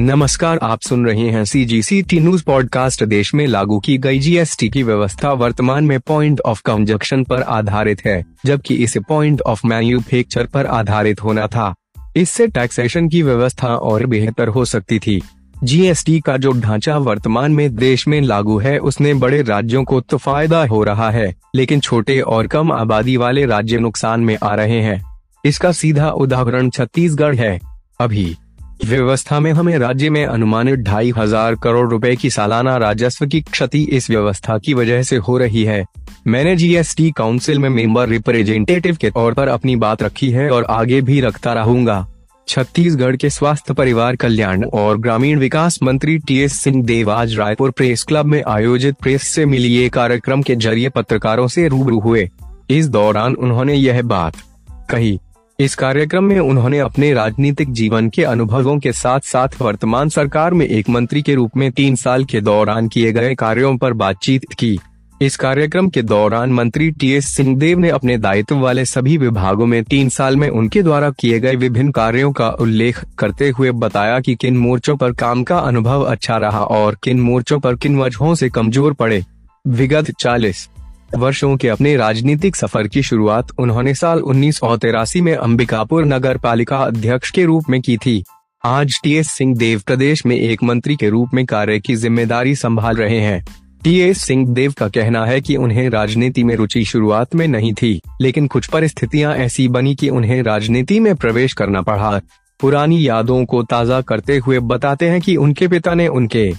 [0.00, 3.98] नमस्कार, आप सुन रहे हैं C G C T news podcast देश में लागू की
[3.98, 9.40] गई जीएसटी की व्यवस्था वर्तमान में पॉइंट ऑफ़ कंजक्शन पर आधारित है, जबकि इसे पॉइंट
[9.40, 11.74] ऑफ़ मैन्युफैक्चर पर आधारित होना था।
[12.16, 15.20] इससे टैक्सेशन की व्यवस्था और बेहतर हो सकती थी।
[15.64, 20.16] जीएसटी का जो ढांचा वर्तमान में देश में लागू है, उसने बड़े राज्यों को तो
[20.16, 24.80] फ़ायदा हो रहा है, लेकिन छोटे और कम आबादी वाले राज्य नुकसान में आ रहे
[24.80, 25.02] हैं।
[25.44, 27.58] इसका सीधा उदाहरण छत्तीसगढ़ है।
[28.00, 28.36] अभी
[28.84, 33.82] व्यवस्था में हमें राज्य में अनुमानित ढाई हज़ार करोड़ रुपए की सालाना राजस्व की क्षति
[33.92, 35.84] इस व्यवस्था की वजह से हो रही है।
[36.26, 41.00] मैंने जीएसटी काउंसिल में मेंबर रिप्रेजेंटेटिव के तौर पर अपनी बात रखी है और आगे
[41.00, 42.06] भी रखता रहूँगा।
[42.48, 47.70] छत्तीसगढ़ के स्वास्थ्य परिवार कल्याण और ग्रामीण विकास मंत्री टी एस सिंह देव आज रायपुर
[47.70, 52.28] प्रेस क्लब में आयोजित प्रेस से मिलिए कार्यक्रम के ज़रिए पत्रकारों से रूबरू हुए।
[52.70, 54.36] इस दौरान उन्होंने यह बात
[54.90, 55.18] कही।
[55.58, 60.64] इस कार्यक्रम में उन्होंने अपने राजनीतिक जीवन के अनुभवों के साथ साथ वर्तमान सरकार में
[60.66, 64.78] एक मंत्री के रूप में तीन साल के दौरान किए गए कार्यों पर बातचीत की।
[65.20, 69.82] इस कार्यक्रम के दौरान मंत्री टी एस सिंहदेव ने अपने दायित्व वाले सभी विभागों में
[69.84, 74.34] तीन साल में उनके द्वारा किए गए विभिन्न कार्यों का उल्लेख करते हुए बताया कि
[74.34, 78.48] किन मोर्चों पर काम का अनुभव अच्छा रहा और किन मोर्चों पर किन वजहों से
[78.48, 79.24] कमज़ोर पड़े।
[79.64, 80.68] विगत चालीस
[81.16, 84.60] वर्षों के अपने राजनीतिक सफ़र की शुरुआत उन्होंने साल उन्नीस
[85.16, 88.22] में अंबिकापुर नगर पालिका अध्यक्ष के रूप में की थी।
[88.64, 92.54] आज टी एस सिंह देव प्रदेश में एक मंत्री के रूप में कार्य की ज़िम्मेदारी
[92.54, 93.44] संभाल रहे हैं।
[93.84, 97.72] टी एस सिंह देव का कहना है कि उन्हें राजनीति में रुचि शुरुआत में नहीं
[97.72, 102.20] थी, लेकिन कुछ परिस्थितियाँ ऐसी बनी कि उन्हें राजनीति में प्रवेश करना पड़ा।
[102.60, 106.50] पुरानी यादों को ताज़ा करते हुए बताते हैं कि उनके पिता ने उनके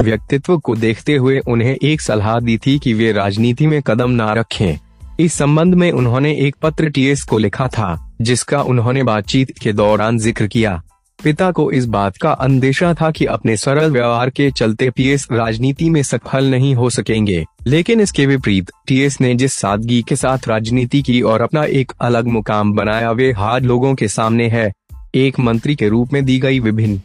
[0.00, 4.32] व्यक्तित्व को देखते हुए उन्हें एक सलाह दी थी कि वे राजनीति में कदम ना
[4.32, 4.78] रखें।
[5.20, 10.18] इस संबंध में उन्होंने एक पत्र टीएस को लिखा था, जिसका उन्होंने बातचीत के दौरान
[10.18, 10.82] ज़िक्र किया।
[11.18, 15.90] पिता को इस बात का अंदेशा था कि अपने सरल व्यवहार के चलते पीएस राजनीति
[15.90, 21.02] में सफल नहीं हो सकेंगे। लेकिन इसके विपरीत, टीएस ने जिस सादगी के साथ राजनीति
[21.02, 24.72] की और अपना एक अलग मुकाम बनाया, वे हार लोगों के सामने है।
[25.14, 27.00] एक मंत्री के रूप में दी गई विभिन्न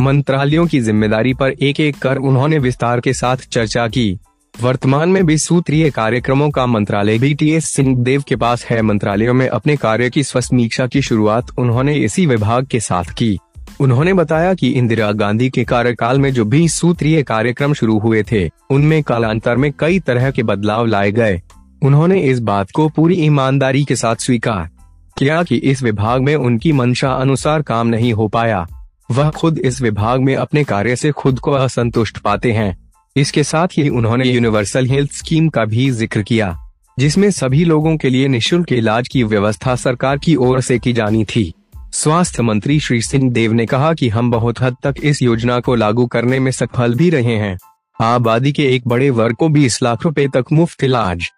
[0.00, 4.18] मंत्रालयों की ज़िम्मेदारी पर एक एक कर उन्होंने विस्तार के साथ चर्चा की।
[4.54, 8.80] वर्तमान में भी सूत्रीय कार्यक्रमों का मंत्रालय बी टी एस सिंह देव के पास है।
[8.82, 13.36] मंत्रालयों में अपने कार्य की स्वसमीक्षा की शुरुआत उन्होंने इसी विभाग के साथ की।
[13.80, 18.48] उन्होंने बताया कि इंदिरा गांधी के कार्यकाल में जो भी सूत्रीय कार्यक्रम शुरू हुए थे,
[18.70, 21.40] उनमें कालांतर में कई तरह के बदलाव लाए गए।
[21.82, 24.68] उन्होंने इस बात को पूरी ईमानदारी के साथ स्वीकार
[25.16, 28.66] किया कि इस विभाग में उनकी मंशा अनुसार काम नहीं हो पाया।
[29.10, 32.76] वह खुद इस विभाग में अपने कार्य से खुद को असंतुष्ट पाते हैं।
[33.16, 36.56] इसके साथ ही उन्होंने यूनिवर्सल हेल्थ स्कीम का भी ज़िक्र किया,
[36.98, 41.24] जिसमें सभी लोगों के लिए निशुल्क इलाज की व्यवस्था सरकार की ओर से की जानी
[41.26, 41.52] थी।
[41.92, 45.74] स्वास्थ्य मंत्री श्री सिंह देव ने कहा कि हम बहुत हद तक इस योजना को
[45.74, 47.56] लागू करने में सफल भी रहे हैं।
[47.98, 51.28] आबादी के एक बड़े वर्ग को बीस लाख रुपए तक मुफ़्त इलाज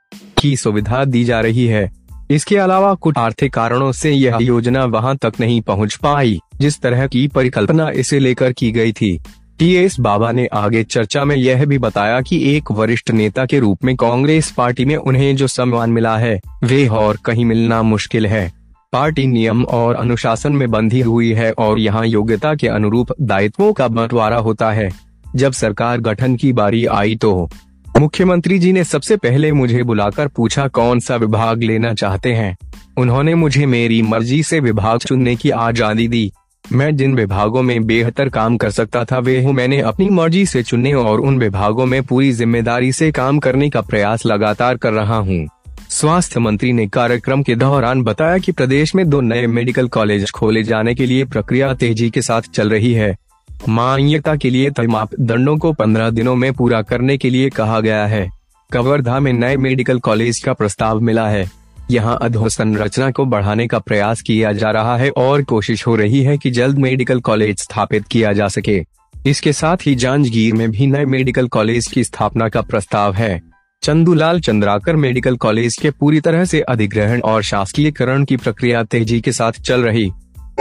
[0.41, 1.91] की सुविधा दी जा रही है।
[2.33, 7.07] इसके अलावा कुछ आर्थिक कारणों से यह योजना वहाँ तक नहीं पहुँच पाई, जिस तरह
[7.07, 9.19] की परिकल्पना इसे लेकर की गई थी।
[9.59, 13.59] टी एस बाबा ने आगे चर्चा में यह भी बताया कि एक वरिष्ठ नेता के
[13.59, 18.27] रूप में कांग्रेस पार्टी में उन्हें जो सम्मान मिला है, वे और कहीं मिलना मुश्किल
[18.27, 18.53] है।
[18.93, 23.89] पार्टी नियम और अनुशासन में बंधी हुई है और यहाँ योग्यता के अनुरूप दायित्वों का
[23.89, 24.91] बंटवारा होता है।
[25.37, 27.51] जब सरकार गठन की बारी आई तो
[28.03, 32.57] मुख्यमंत्री जी ने सबसे पहले मुझे बुलाकर पूछा, कौन सा विभाग लेना चाहते हैं?
[32.99, 36.33] उन्होंने मुझे मेरी मर्ज़ी से विभाग चुनने की आज़ादी दी।
[36.65, 40.63] मैं जिन विभागों में बेहतर काम कर सकता था, वे हूँ। मैंने अपनी मर्ज़ी से
[40.63, 45.17] चुनने और उन विभागों में पूरी ज़िम्मेदारी से काम करने का प्रयास लगातार कर रहा
[45.19, 45.47] हूँ।
[45.91, 50.63] स्वास्थ्य मंत्री ने कार्यक्रम के दौरान बताया कि प्रदेश में दो नए मेडिकल कॉलेज खोले
[50.63, 53.17] जाने के लिए प्रक्रिया तेज़ी के साथ चल रही है।
[53.69, 58.07] मान्यता के लिए तय मापदंडों को पंद्रह दिनों में पूरा करने के लिए कहा गया
[58.07, 58.31] है।
[58.73, 61.51] कवर्धा में नए मेडिकल कॉलेज का प्रस्ताव मिला है।
[61.91, 66.39] यहाँ अधोसंरचना को बढ़ाने का प्रयास किया जा रहा है और कोशिश हो रही है
[66.39, 68.85] कि जल्द मेडिकल कॉलेज स्थापित किया जा सके।
[69.27, 73.41] इसके साथ ही जांजगीर में भी नए मेडिकल कॉलेज की स्थापना का प्रस्ताव है।
[73.83, 79.33] चंदूलाल चंद्राकर मेडिकल कॉलेज के पूरी तरह से अधिग्रहण और शासकीयकरण की प्रक्रिया तेज़ी के
[79.33, 80.13] साथ चल रही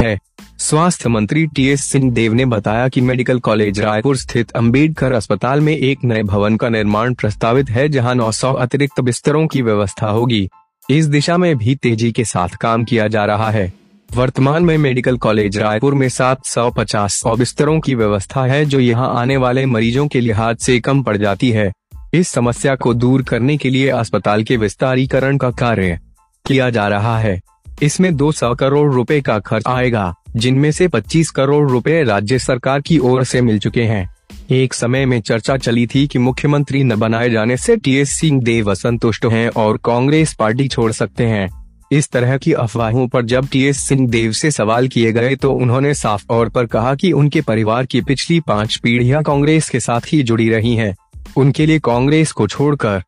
[0.01, 0.17] है।
[0.61, 5.61] स्वास्थ्य मंत्री टी एस सिंह देव ने बताया कि मेडिकल कॉलेज रायपुर स्थित अंबेडकर अस्पताल
[5.61, 10.49] में एक नए भवन का निर्माण प्रस्तावित है, जहाँ 900 अतिरिक्त बिस्तरों की व्यवस्था होगी।
[10.89, 13.73] इस दिशा में भी तेज़ी के साथ काम किया जा रहा है।
[14.15, 18.79] वर्तमान में मेडिकल कॉलेज रायपुर में सात सौ पचास सौ बिस्तरों की व्यवस्था है, जो
[18.79, 21.71] यहाँ आने वाले मरीजों के लिहाज से कम पड़ जाती है।
[22.13, 25.99] इस समस्या को दूर करने के लिए अस्पताल के विस्तारीकरण का कार्य
[26.45, 27.41] किया जा रहा है।
[27.81, 32.97] इसमें 200 करोड़ रुपए का खर्च आएगा, जिनमें से 25 करोड़ रुपए राज्य सरकार की
[32.99, 34.09] ओर से मिल चुके हैं।
[34.51, 38.71] एक समय में चर्चा चली थी कि मुख्यमंत्री न बनाए जाने से टीएस सिंह देव
[38.71, 41.49] असंतुष्ट हैं और कांग्रेस पार्टी छोड़ सकते हैं।
[41.91, 45.93] इस तरह की अफवाहों पर जब टीएस सिंह देव से सवाल किए गए तो उन्होंने
[45.93, 50.21] साफ़ तौर पर कहा कि उनके परिवार की पिछली पाँच पीढ़ियाँ कांग्रेस के साथ ही
[50.23, 50.95] जुड़ी रही हैं।
[51.37, 53.03] उनके लिए कांग्रेस को छोड़कर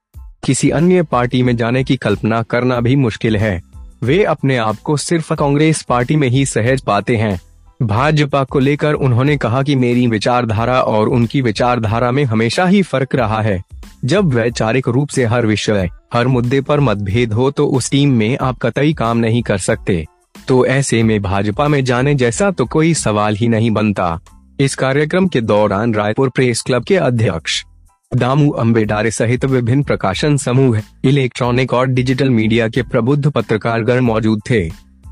[0.46, 3.62] किसी अन्य पार्टी में जाने की कल्पना करना भी मुश्किल है।
[4.04, 7.40] वे अपने आप को सिर्फ़ कांग्रेस पार्टी में ही सहज पाते हैं।
[7.82, 13.16] भाजपा को लेकर उन्होंने कहा कि मेरी विचारधारा और उनकी विचारधारा में हमेशा ही फ़र्क
[13.16, 13.62] रहा है।
[14.06, 18.38] जब वैचारिक रूप से हर विषय, हर मुद्दे पर मतभेद हो तो उस टीम में
[18.42, 20.06] आप कतई काम नहीं कर सकते।
[20.48, 24.20] तो ऐसे में भाजपा में जाने जैसा तो कोई सवाल ही नहीं बनता।
[24.60, 27.64] इस कार्यक्रम के दौरान रायपुर प्रेस क्लब के अध्यक्ष
[28.16, 34.60] दामू अम्बेडारे सहित विभिन्न प्रकाशन समूह, इलेक्ट्रॉनिक और डिजिटल मीडिया के प्रबुद्ध पत्रकारगण मौजूद थे।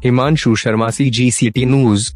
[0.03, 2.12] Himanshu Sharma C G C T news